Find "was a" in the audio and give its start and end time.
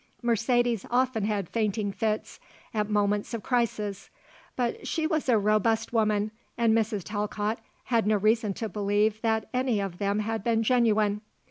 5.05-5.37